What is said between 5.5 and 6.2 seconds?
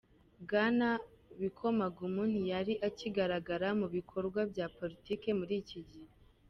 iki gihe.